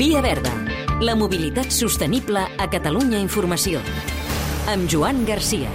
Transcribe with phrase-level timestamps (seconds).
[0.00, 0.48] Via Verda.
[1.04, 3.82] La mobilitat sostenible a Catalunya Informació.
[4.72, 5.68] Amb Joan Garcia.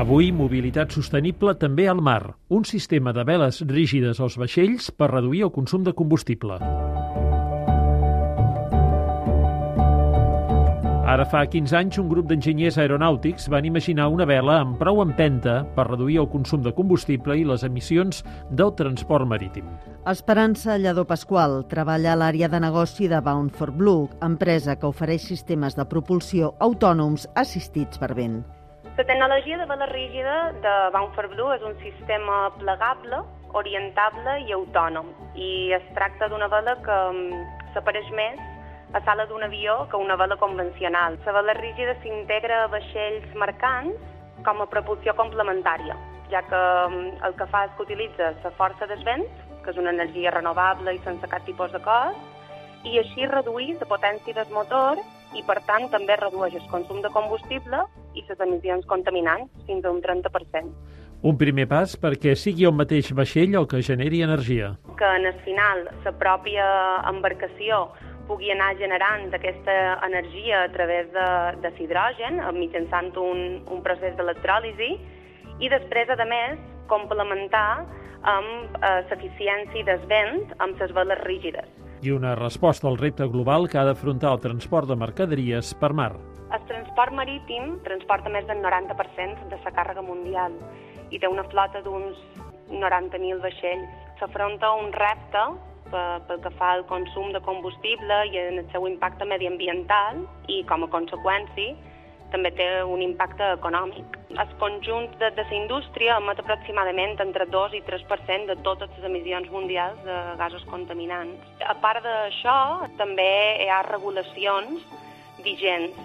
[0.00, 2.38] Avui, mobilitat sostenible també al mar.
[2.48, 6.56] Un sistema de veles rígides als vaixells per reduir el consum de combustible.
[11.06, 15.60] Ara fa 15 anys, un grup d'enginyers aeronàutics van imaginar una vela amb prou empenta
[15.76, 19.68] per reduir el consum de combustible i les emissions del transport marítim.
[20.10, 25.28] Esperança Lledó Pasqual treballa a l'àrea de negoci de Bound for Blue, empresa que ofereix
[25.30, 28.42] sistemes de propulsió autònoms assistits per vent.
[28.98, 33.22] La tecnologia de vela rígida de Bound for Blue és un sistema plegable,
[33.54, 35.14] orientable i autònom.
[35.38, 38.42] I es tracta d'una vela que mm, s'apareix més
[38.92, 41.18] a sala d'un avió que una vela convencional.
[41.26, 43.96] La vela rígida s'integra a vaixells mercants
[44.44, 45.96] com a propulsió complementària,
[46.30, 49.26] ja que mm, el que fa és que utilitza la força del vent,
[49.64, 52.18] que és una energia renovable i sense cap tipus de cost,
[52.86, 55.00] i així reduir la potència del motor
[55.34, 57.82] i, per tant, també redueix el consum de combustible
[58.14, 60.70] i les emissions contaminants fins a un 30%.
[61.26, 64.74] Un primer pas perquè sigui el mateix vaixell el que generi energia.
[65.00, 66.66] Que en el final la pròpia
[67.08, 67.88] embarcació
[68.26, 71.28] pugui anar generant aquesta energia a través de,
[71.62, 74.90] de hidrogen mitjançant un, un procés d'electròlisi
[75.62, 76.58] i després, a més,
[76.90, 77.86] complementar
[78.26, 81.68] amb eh, l'eficiència del vent amb les veles rígides.
[82.02, 86.12] I una resposta al repte global que ha d'afrontar el transport de mercaderies per mar.
[86.54, 90.54] El transport marítim transporta més del 90% de la càrrega mundial
[91.10, 92.18] i té una flota d'uns
[92.70, 93.88] 90.000 vaixells.
[94.20, 95.42] S'afronta un repte
[95.90, 100.84] pel que fa al consum de combustible i en el seu impacte mediambiental i, com
[100.86, 101.76] a conseqüència,
[102.32, 104.16] també té un impacte econòmic.
[104.34, 109.06] El conjunt de, de la indústria emet aproximadament entre 2 i 3% de totes les
[109.08, 111.46] emissions mundials de gasos contaminants.
[111.62, 112.58] A part d'això,
[112.98, 113.30] també
[113.62, 114.82] hi ha regulacions
[115.46, 115.96] vigents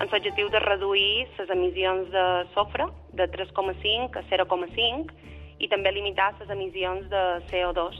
[0.00, 5.12] amb l'objectiu de reduir les emissions de sofre de 3,5 a 0,5
[5.60, 7.98] i també limitar les emissions de CO2.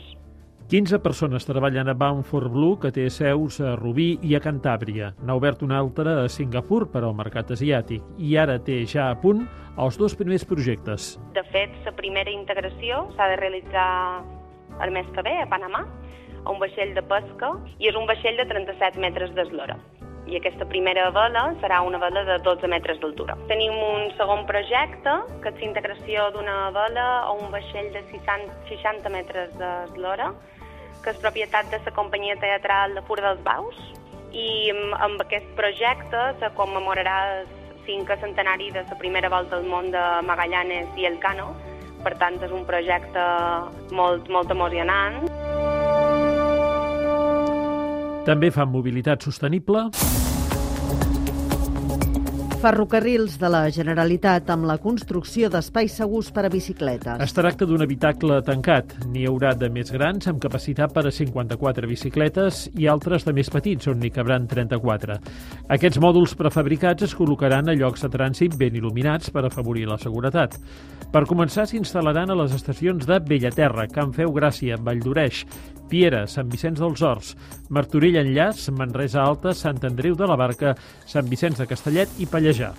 [0.70, 5.08] 15 persones treballen a Bound for Blue, que té seus a Rubí i a Cantàbria.
[5.26, 9.16] N'ha obert una altra a Singapur per al mercat asiàtic i ara té ja a
[9.18, 9.42] punt
[9.82, 11.16] els dos primers projectes.
[11.34, 13.88] De fet, la primera integració s'ha de realitzar
[14.86, 15.82] el mes que ve a Panamà,
[16.44, 17.50] a un vaixell de pesca,
[17.82, 19.80] i és un vaixell de 37 metres d'eslora
[20.30, 23.34] i aquesta primera vela serà una vela de 12 metres d'altura.
[23.50, 29.50] Tenim un segon projecte, que és l'integració d'una vela a un vaixell de 60 metres
[29.58, 30.30] d'eslora,
[31.04, 33.78] que és propietat de la companyia teatral de Fura dels Baus,
[34.32, 37.48] i amb aquest projecte se commemorarà el
[37.86, 41.50] cinquè centenari de la primera volta al món de Magallanes i Elcano,
[42.04, 43.24] per tant és un projecte
[43.96, 45.24] molt, molt emocionant.
[48.28, 49.88] També fan mobilitat sostenible
[52.60, 57.22] Ferrocarrils de la Generalitat amb la construcció d'espais segurs per a bicicletes.
[57.24, 58.92] Es tracta d'un habitacle tancat.
[59.08, 63.48] N'hi haurà de més grans amb capacitat per a 54 bicicletes i altres de més
[63.48, 65.16] petits, on n'hi cabran 34.
[65.72, 70.60] Aquests mòduls prefabricats es col·locaran a llocs de trànsit ben il·luminats per afavorir la seguretat.
[71.10, 75.46] Per començar, s'instal·laran a les estacions de Bellaterra, Can Feu Gràcia, Valldoreix,
[75.90, 77.32] Piera, Sant Vicenç dels Horts,
[77.74, 80.76] Martorell Enllaç, Manresa Alta, Sant Andreu de la Barca,
[81.10, 82.74] Sant Vicenç de Castellet i Pallejà.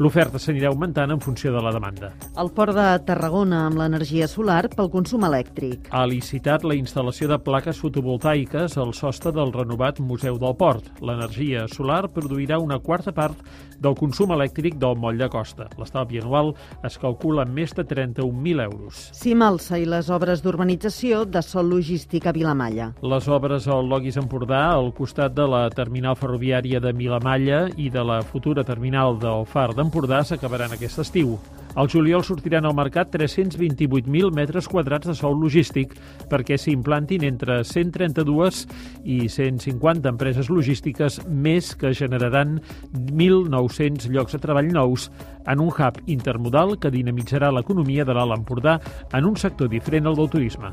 [0.00, 2.08] L'oferta s'anirà augmentant en funció de la demanda.
[2.40, 5.90] El port de Tarragona amb l'energia solar pel consum elèctric.
[5.92, 10.88] Ha licitat la instal·lació de plaques fotovoltaiques al sostre del renovat Museu del Port.
[11.04, 13.44] L'energia solar produirà una quarta part
[13.80, 15.68] del consum elèctric del moll de costa.
[15.80, 19.02] L'estalvi anual es calcula en més de 31.000 euros.
[19.16, 22.90] Cimalsa i les obres d'urbanització de Sol Logístic a Vilamalla.
[23.04, 28.04] Les obres al Logis Empordà, al costat de la terminal ferroviària de Vilamalla i de
[28.04, 31.32] la futura terminal del Far d'Empordà, d'Empordà s'acabaran aquest estiu.
[31.74, 35.96] Al juliol sortiran al mercat 328.000 metres quadrats de sòl logístic
[36.30, 38.60] perquè s'implantin entre 132
[39.02, 42.60] i 150 empreses logístiques més que generaran
[42.94, 45.10] 1.900 llocs de treball nous
[45.50, 48.78] en un hub intermodal que dinamitzarà l'economia de l'Alt Empordà
[49.10, 50.70] en un sector diferent al del turisme.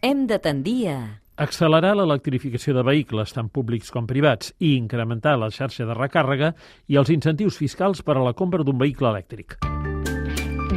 [0.00, 5.50] Hem de tendir a accelerar l'electrificació de vehicles, tant públics com privats, i incrementar la
[5.54, 6.52] xarxa de recàrrega
[6.88, 9.58] i els incentius fiscals per a la compra d'un vehicle elèctric.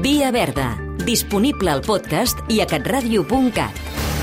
[0.04, 0.72] Via Verda,
[1.06, 4.23] disponible al podcast i a catradio.cat.